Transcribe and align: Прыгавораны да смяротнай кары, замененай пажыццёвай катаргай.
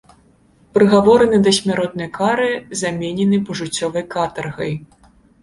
Прыгавораны 0.77 1.37
да 1.47 1.51
смяротнай 1.57 2.09
кары, 2.17 2.49
замененай 2.81 3.41
пажыццёвай 3.51 4.03
катаргай. 4.17 4.73